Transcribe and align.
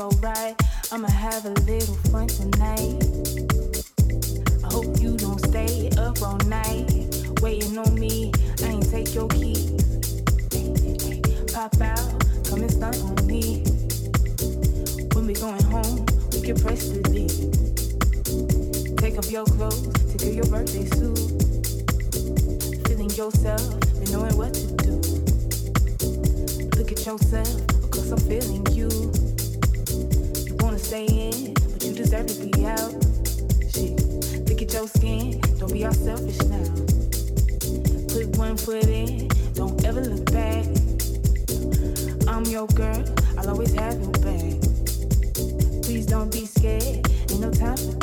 alright. 0.00 0.56
I'ma 0.90 1.10
have 1.10 1.44
a 1.44 1.50
little 1.50 1.94
fun 2.10 2.26
tonight. 2.26 3.04
I 4.64 4.72
hope 4.72 4.98
you 4.98 5.16
don't 5.16 5.38
stay 5.38 5.90
up 5.98 6.22
all 6.22 6.38
night 6.46 6.90
waiting 7.42 7.76
on 7.76 7.94
me. 7.94 8.32
I 8.62 8.68
ain't 8.68 8.90
take 8.90 9.14
your 9.14 9.28
keys. 9.28 9.70
Pop 11.52 11.78
out, 11.82 12.08
come 12.48 12.62
and 12.62 12.70
stunt 12.70 12.96
on 13.04 13.26
me. 13.26 13.62
When 15.14 15.26
we 15.26 15.34
going 15.34 15.62
home, 15.64 16.06
we 16.32 16.40
can 16.40 16.56
press 16.56 16.88
the 16.88 17.02
leave. 17.10 18.96
Take 18.96 19.18
off 19.18 19.30
your 19.30 19.44
clothes 19.44 19.86
to 20.12 20.16
do 20.16 20.32
your 20.32 20.46
birthday 20.46 20.86
suit. 20.96 21.18
Feeling 22.88 23.10
yourself 23.10 23.62
and 23.96 24.10
knowing 24.12 24.36
what 24.36 24.54
to 24.54 24.66
do. 24.80 24.94
Look 26.78 26.90
at 26.90 27.04
yourself, 27.04 27.66
because 27.82 28.12
I'm 28.12 28.18
feeling 28.20 28.66
you. 28.72 29.29
Stay 30.90 31.06
in, 31.06 31.54
but 31.54 31.84
you 31.84 31.92
deserve 31.92 32.26
to 32.26 32.46
be 32.46 32.66
out. 32.66 32.90
Shit, 33.70 33.94
look 34.48 34.60
at 34.60 34.72
your 34.72 34.88
skin, 34.88 35.40
don't 35.56 35.72
be 35.72 35.84
all 35.84 35.92
selfish 35.92 36.36
now. 36.48 36.66
Put 38.12 38.36
one 38.36 38.56
foot 38.56 38.88
in, 38.88 39.28
don't 39.54 39.84
ever 39.84 40.00
look 40.00 40.32
back. 40.32 40.66
I'm 42.26 42.44
your 42.46 42.66
girl, 42.74 43.04
I'll 43.38 43.50
always 43.50 43.72
have 43.74 44.00
your 44.00 44.10
back. 44.18 44.58
Please 45.84 46.06
don't 46.06 46.32
be 46.32 46.44
scared, 46.44 47.08
ain't 47.30 47.38
no 47.38 47.52
time 47.52 47.76
for 47.76 47.99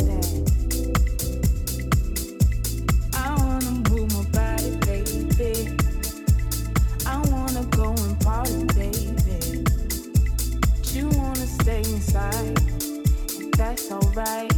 that's 14.17 14.56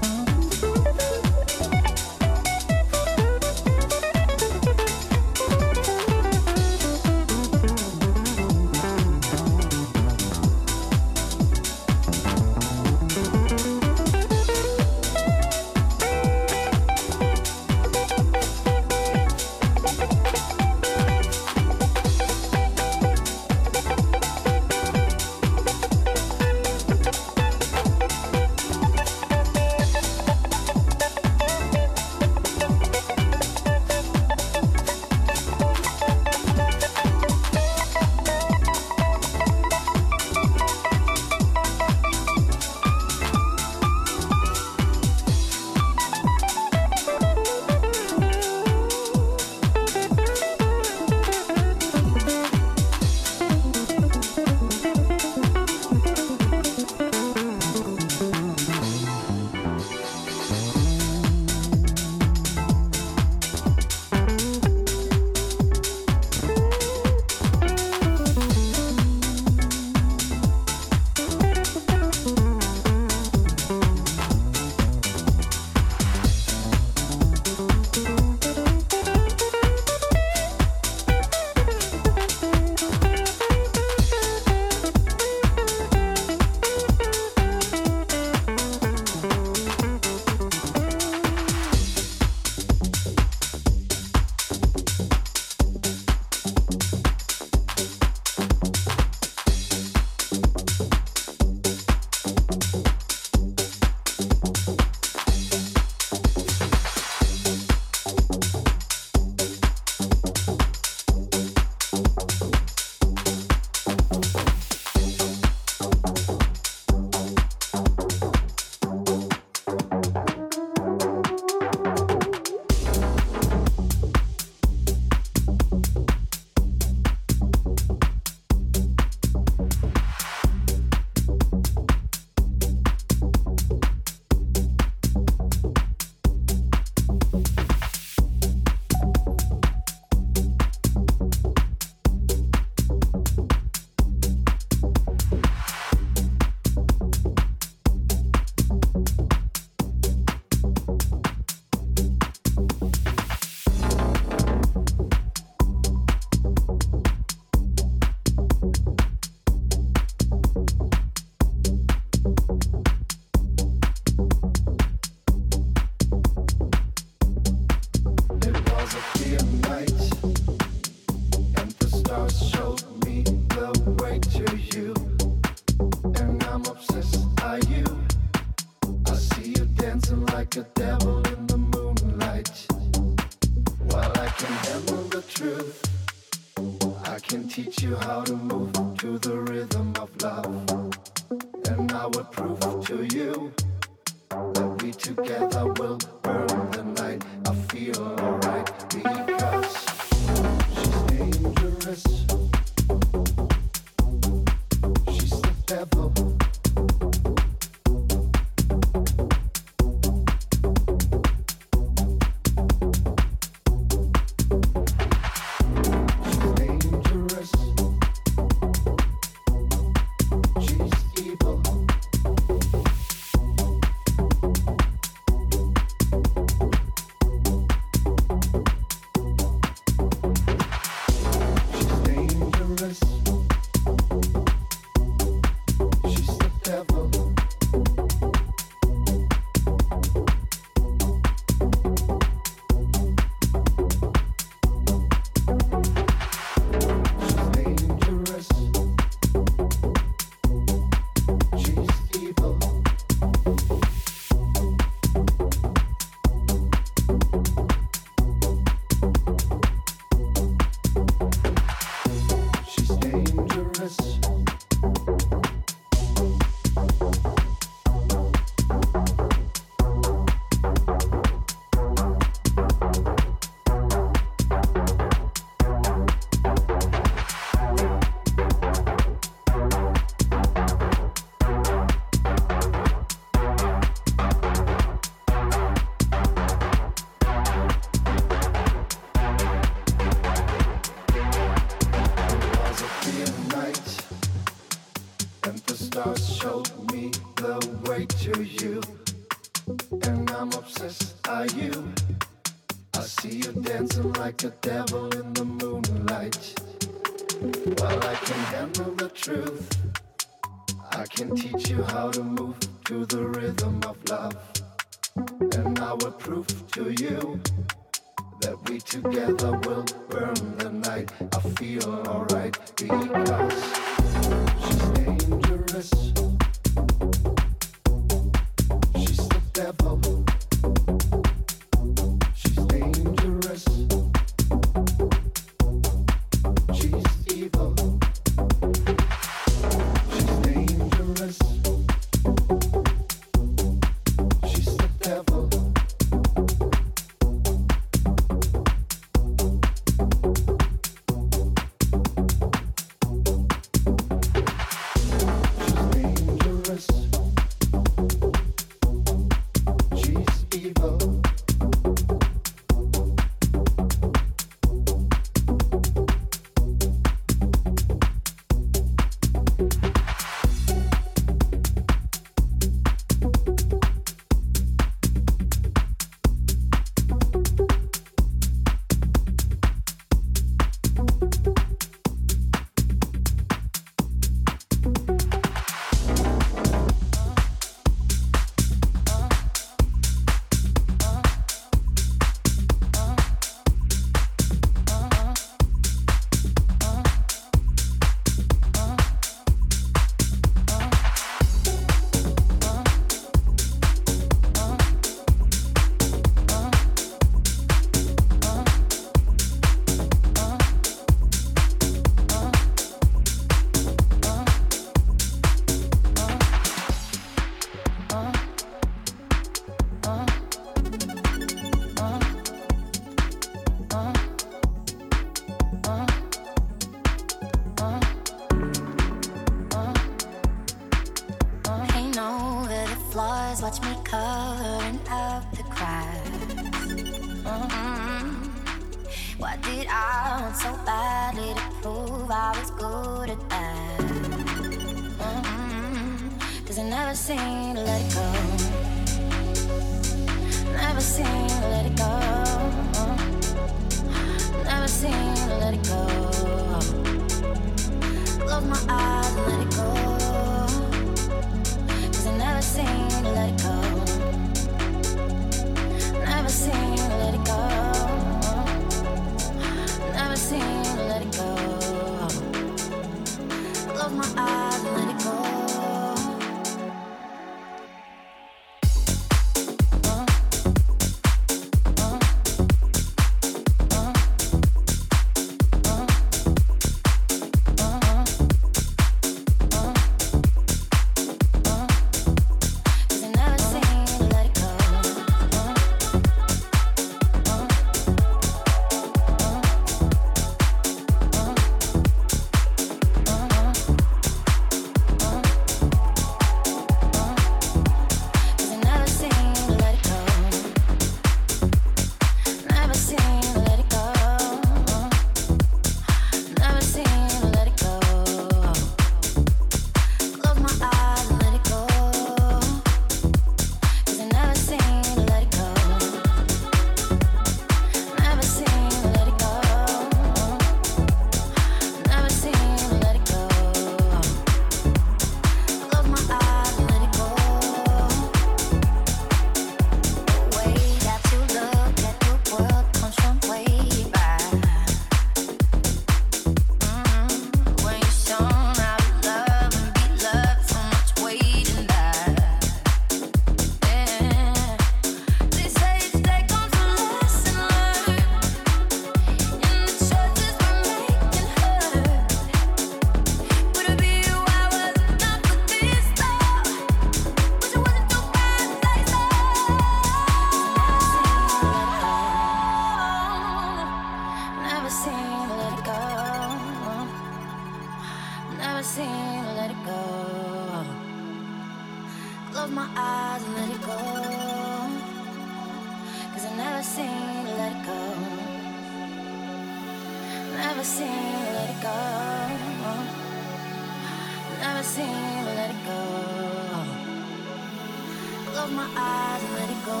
Close 598.64 598.76
my 598.76 598.88
eyes 598.96 599.42
and 599.44 599.54
let 599.56 599.68
it 599.68 599.84
go. 599.84 600.00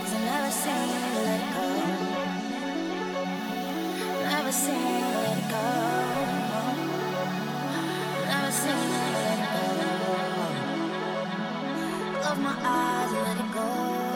Cause 0.00 0.14
I 0.14 0.18
never 0.24 0.50
seen 0.50 0.88
you 0.94 1.00
let 1.26 1.40
it 1.40 1.48
go. 1.52 1.66
Never 4.30 4.52
seen 4.52 4.80
you 4.80 5.08
let 5.24 5.36
it 5.36 5.48
go. 5.52 5.66
Never 8.32 8.50
seen 8.50 8.80
you 8.92 9.08
let 9.12 9.38
it 9.44 9.48
go. 9.52 9.66
Close 12.22 12.38
my 12.38 12.54
eyes 12.62 13.12
and 13.12 13.22
let 13.28 13.36
it 13.44 13.52
go. 13.52 14.11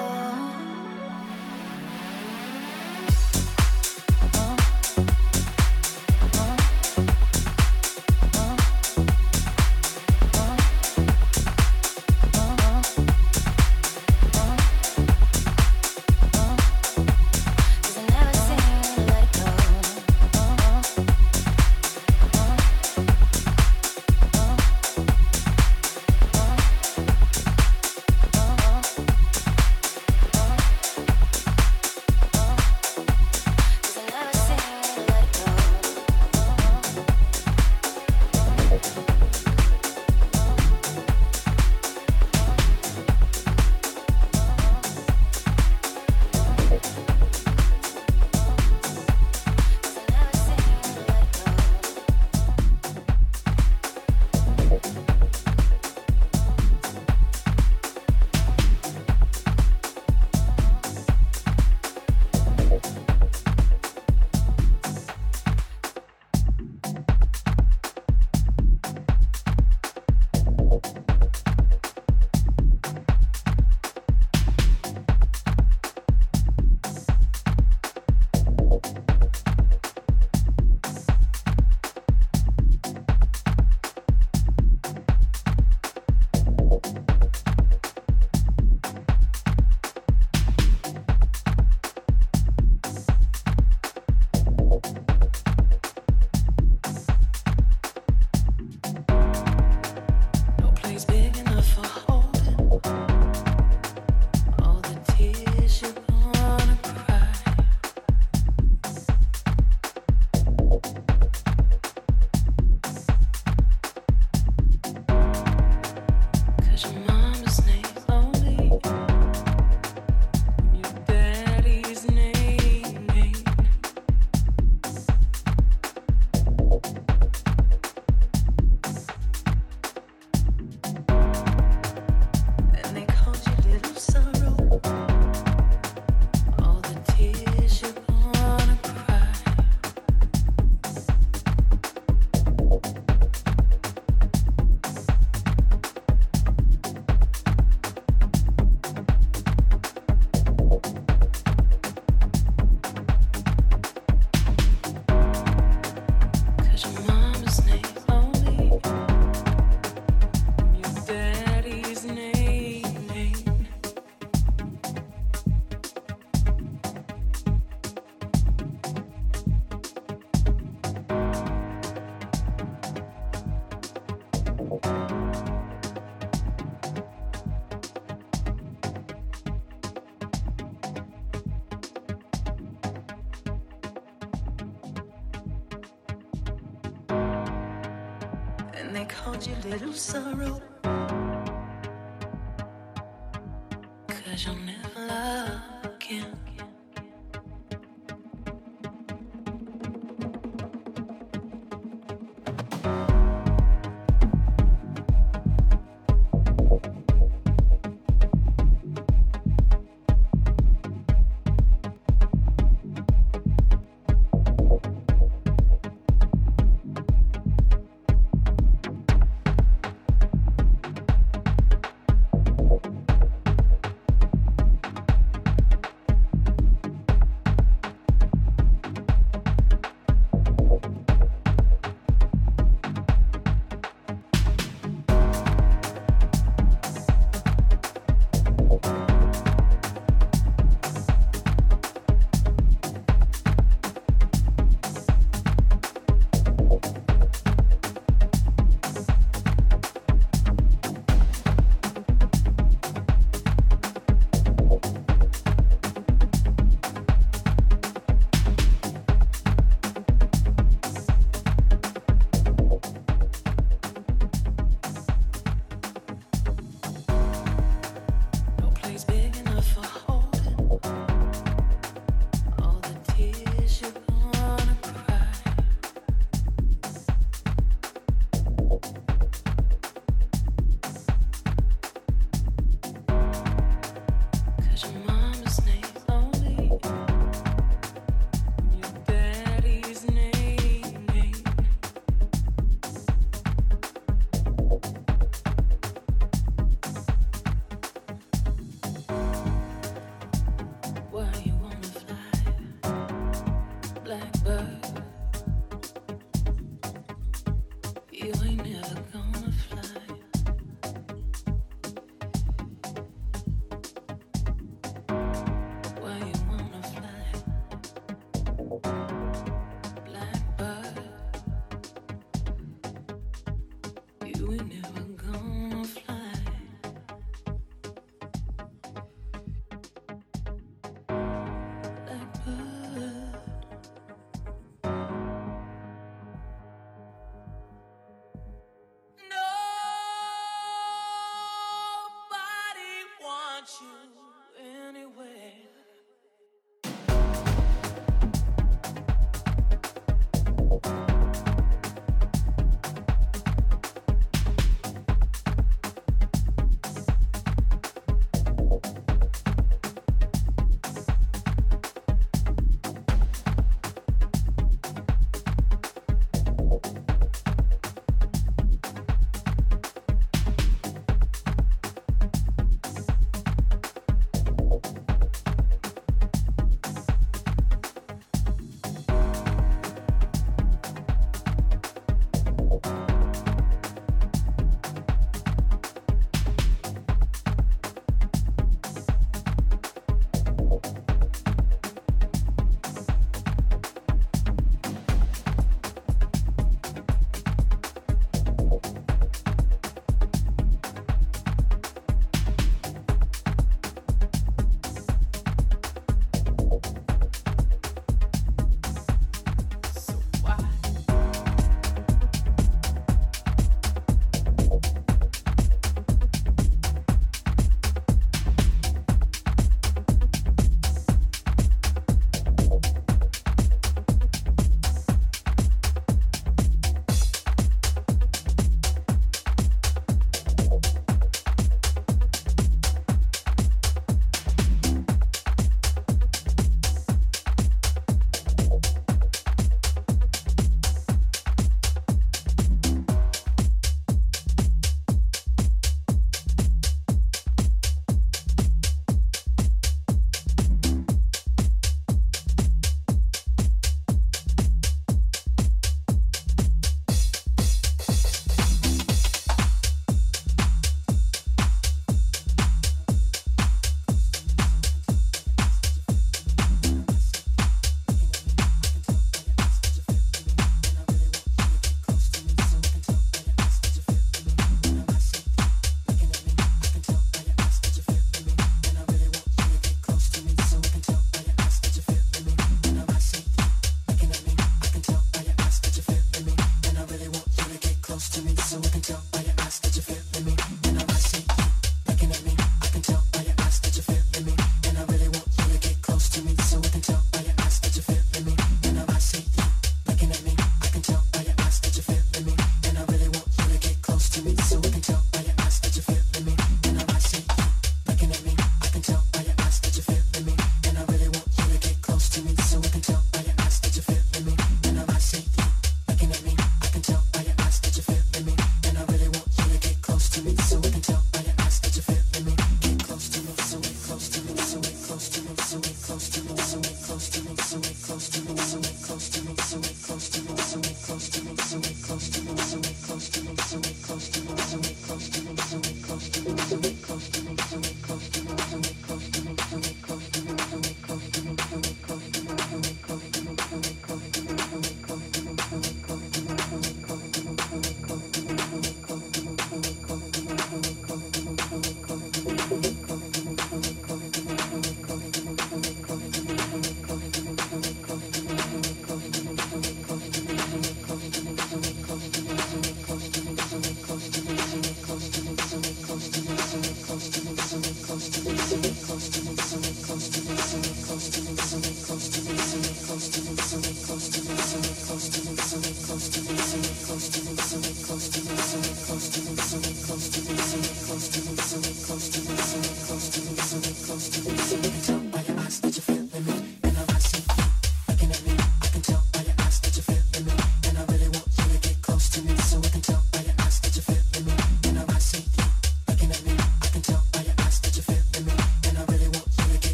Close 324.37 324.59
to 324.59 324.65
me, 324.65 325.06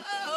Yeah! 0.00 0.28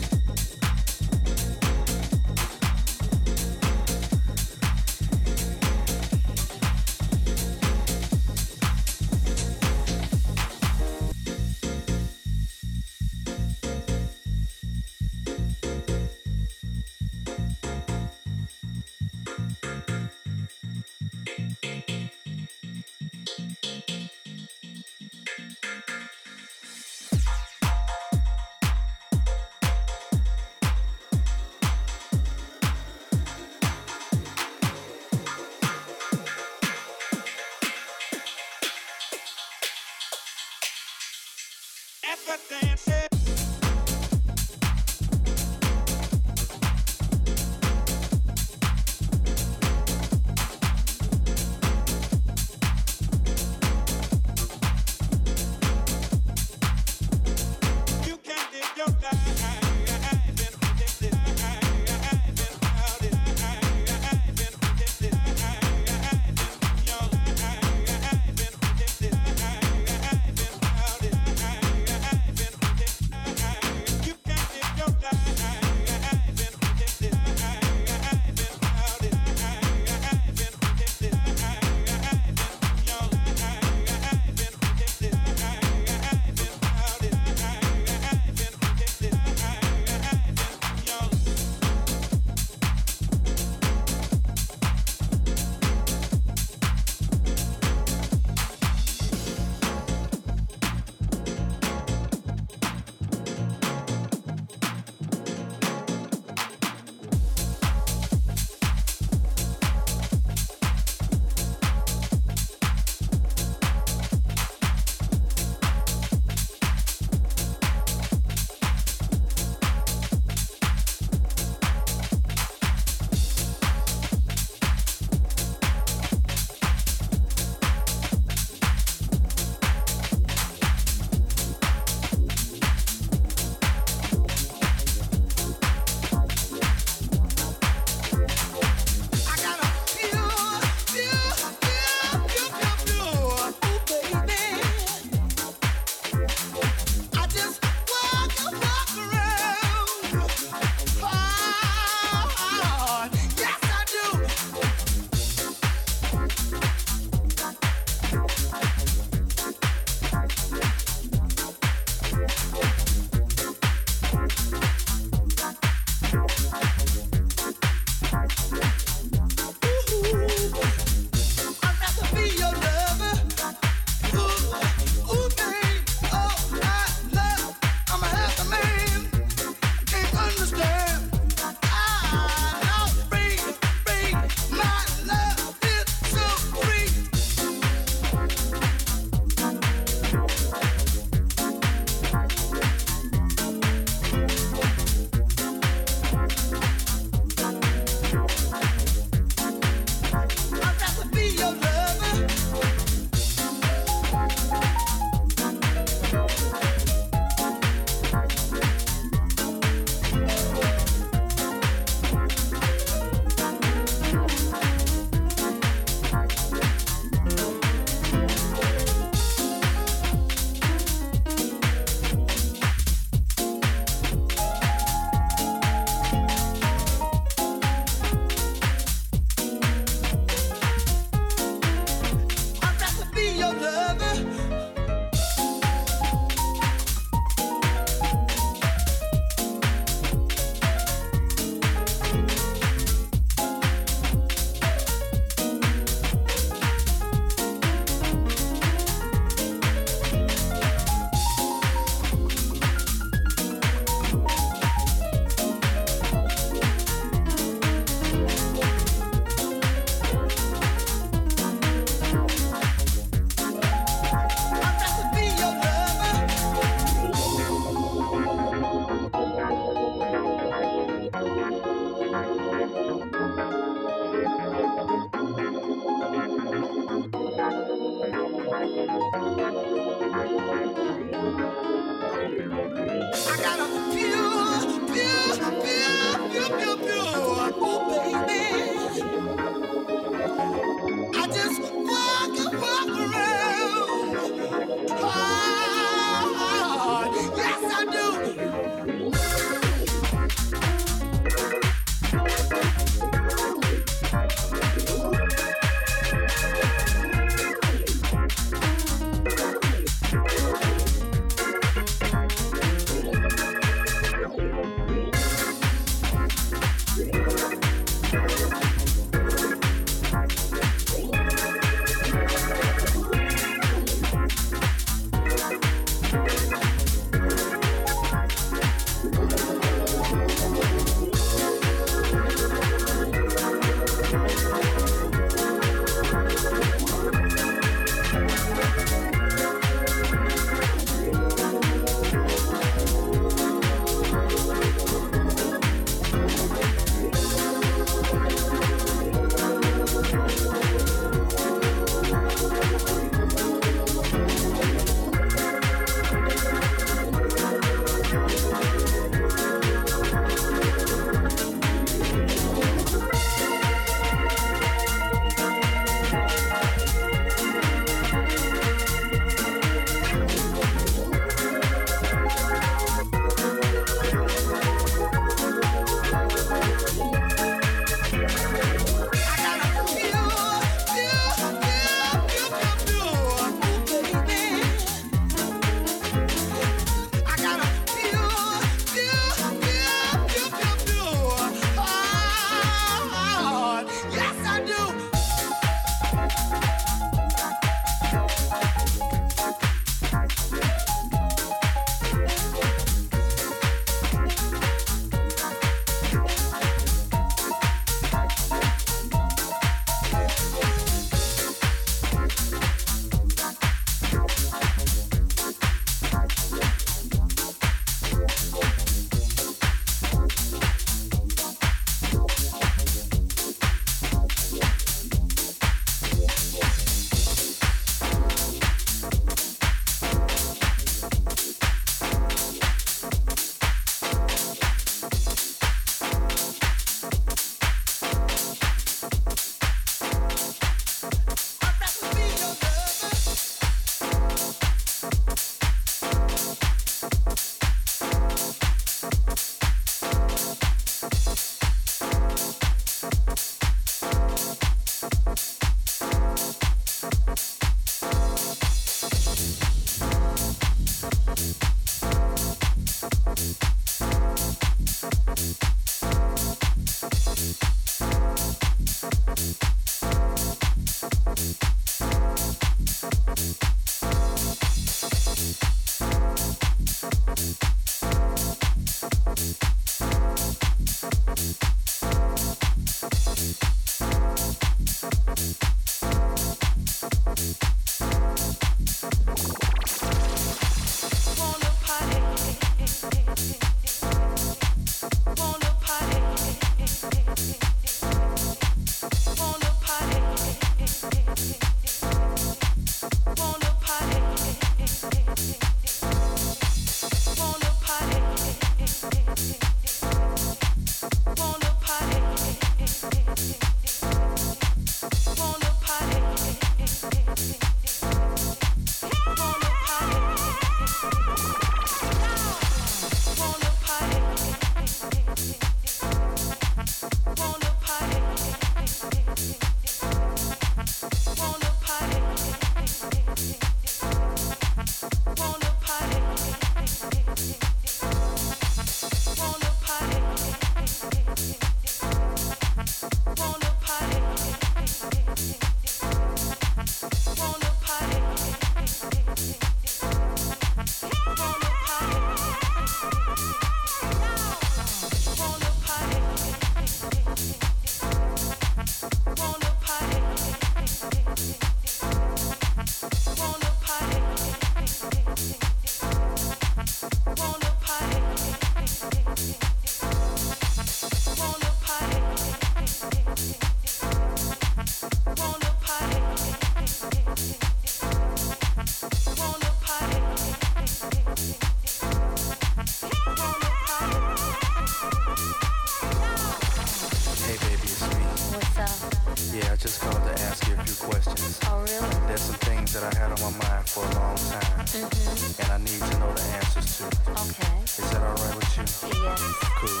Yeah, 589.60 589.72
I 589.72 589.76
just 589.76 590.00
called 590.00 590.24
to 590.24 590.32
ask 590.42 590.66
you 590.68 590.74
a 590.74 590.76
few 590.84 590.96
questions. 591.06 591.60
Oh, 591.66 591.84
really? 591.84 592.16
There's 592.28 592.40
some 592.40 592.56
things 592.64 592.92
that 592.94 593.02
I 593.04 593.12
had 593.18 593.30
on 593.30 593.40
my 593.44 593.50
mind 593.60 593.86
for 593.86 594.00
a 594.00 594.10
long 594.16 594.36
time. 594.36 594.86
Mm-hmm. 594.88 595.60
And 595.60 595.70
I 595.70 595.76
need 595.84 596.00
to 596.00 596.18
know 596.18 596.32
the 596.32 596.42
answers 596.56 596.96
to. 596.96 597.04
Okay. 597.04 597.76
Is 597.84 598.08
that 598.10 598.22
alright 598.24 598.56
with 598.56 598.72
you? 598.78 598.84
Yes. 599.20 599.40
Cool. 599.76 600.00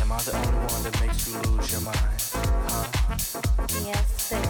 Am 0.00 0.12
I 0.12 0.18
the 0.24 0.32
only 0.32 0.58
one 0.72 0.82
that 0.82 0.96
makes 1.04 1.28
you 1.28 1.34
lose 1.44 1.68
your 1.72 1.82
mind? 1.82 2.20
Huh? 2.72 2.86
Yes, 3.84 4.06
sir. 4.16 4.40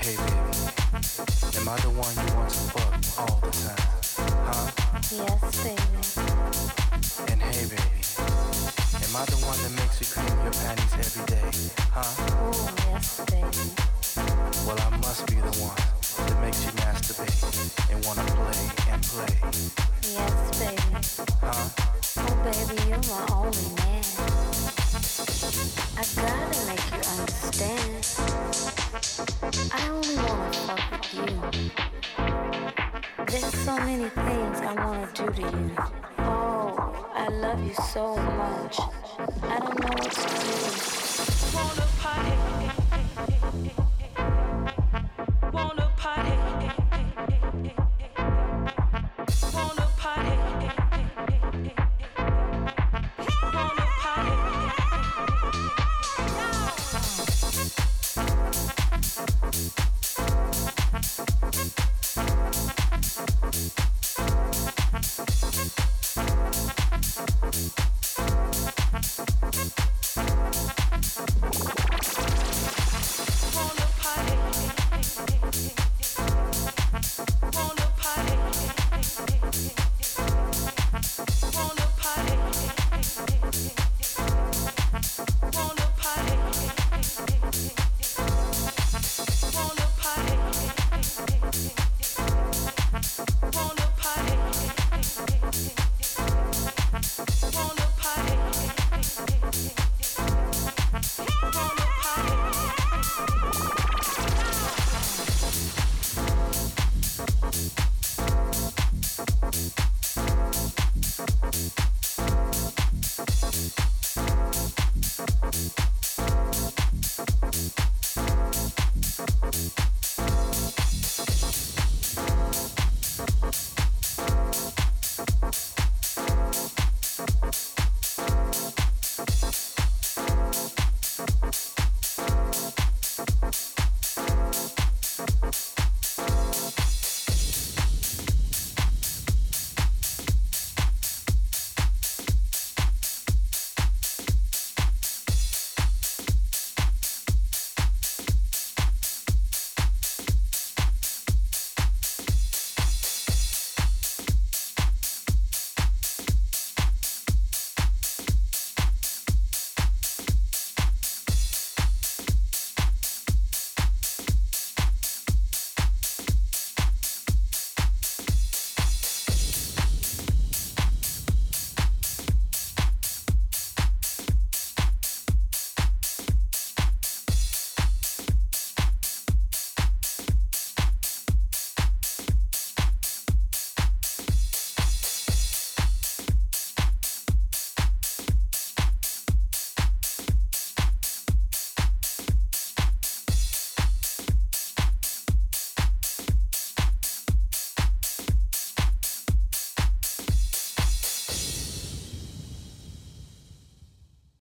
Hey, 0.00 0.16
baby. 0.16 0.56
Am 1.60 1.68
I 1.68 1.76
the 1.84 1.92
one 1.92 2.14
you 2.16 2.32
want 2.32 2.48
to 2.48 2.64
fuck 2.72 2.92
all 3.20 3.38
the 3.44 3.52
time? 3.52 3.84
Huh? 4.48 4.72
Yes, 5.12 5.40
baby. 5.60 6.00
And 7.30 7.42
hey, 7.42 7.64
baby. 7.68 7.82
Am 9.16 9.24
the 9.24 9.36
one 9.46 9.56
that 9.62 9.72
makes 9.80 9.96
you 9.98 10.06
clean 10.12 10.28
your 10.44 10.52
panties 10.52 10.92
every 10.92 11.24
day? 11.24 11.48
Huh? 11.90 12.04
Oh, 12.36 12.68
yes, 12.92 13.24
baby. 13.24 13.72
Well, 14.66 14.76
I 14.78 14.90
must 14.98 15.26
be 15.26 15.36
the 15.36 15.56
one 15.56 15.72
that 16.28 16.36
makes 16.42 16.60
you 16.62 16.70
masturbate 16.72 17.32
and 17.90 18.04
wanna 18.04 18.20
play 18.36 18.68
and 18.92 19.02
play. 19.08 19.32
Yes, 20.04 20.36
baby. 20.60 21.00
Huh? 21.40 21.64
Oh, 22.18 22.34
baby, 22.44 22.76
you're 22.90 23.00
my 23.08 23.24
only 23.32 23.68
man. 23.80 24.04
I 25.96 26.04
gotta 26.20 26.60
make 26.68 26.84
you 26.92 27.00
understand. 27.16 28.04
I 29.72 29.88
only 29.88 30.16
wanna 30.16 30.52
fuck 30.52 31.08
you. 31.14 31.95
There's 33.24 33.54
so 33.64 33.76
many 33.78 34.10
things 34.10 34.60
I 34.60 34.74
want 34.74 35.14
to 35.14 35.24
do 35.24 35.32
to 35.32 35.40
you. 35.40 35.70
Oh, 36.18 37.08
I 37.14 37.28
love 37.28 37.64
you 37.66 37.72
so 37.74 38.14
much. 38.14 38.78
I 39.42 39.58
don't 39.58 39.80
know 39.80 39.88
what 39.88 40.12
to 40.12 40.28
do. 40.44 41.56
Wanna 41.56 41.86
party. 41.98 42.85